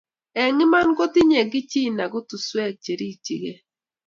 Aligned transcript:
eng 0.41 0.59
iman 0.65 0.89
kotinyei 0.97 1.49
Kichina 1.51 2.03
kotoswek 2.13 2.73
cherikchigei 2.83 3.57